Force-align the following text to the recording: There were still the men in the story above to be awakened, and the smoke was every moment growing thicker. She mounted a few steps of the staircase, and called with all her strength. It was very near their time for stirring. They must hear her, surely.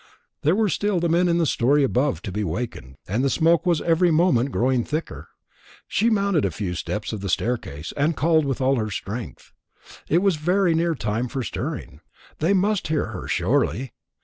There 0.41 0.55
were 0.55 0.67
still 0.67 0.99
the 0.99 1.07
men 1.09 1.27
in 1.27 1.37
the 1.37 1.45
story 1.45 1.83
above 1.83 2.23
to 2.23 2.31
be 2.31 2.41
awakened, 2.41 2.95
and 3.07 3.23
the 3.23 3.29
smoke 3.29 3.67
was 3.67 3.81
every 3.83 4.09
moment 4.09 4.51
growing 4.51 4.83
thicker. 4.83 5.27
She 5.87 6.09
mounted 6.09 6.43
a 6.43 6.49
few 6.49 6.73
steps 6.73 7.13
of 7.13 7.21
the 7.21 7.29
staircase, 7.29 7.93
and 7.95 8.17
called 8.17 8.43
with 8.45 8.61
all 8.61 8.77
her 8.77 8.89
strength. 8.89 9.51
It 10.09 10.23
was 10.23 10.37
very 10.37 10.73
near 10.73 10.93
their 10.95 10.95
time 10.95 11.27
for 11.27 11.43
stirring. 11.43 12.01
They 12.39 12.51
must 12.51 12.87
hear 12.87 13.09
her, 13.11 13.27
surely. 13.27 13.91